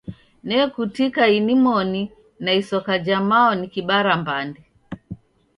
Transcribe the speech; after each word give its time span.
Nekutika 0.47 1.23
inmoni 1.37 2.01
na 2.43 2.51
isoka 2.59 2.93
ja 3.05 3.19
mao 3.29 3.51
nikibara 3.59 4.13
mbande 4.21 4.61